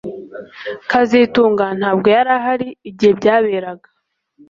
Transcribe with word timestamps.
kazitunga 0.89 1.65
ntabwo 1.79 2.07
yari 2.15 2.31
ahari 2.37 2.67
igihe 2.89 3.11
byaberaga 3.19 3.87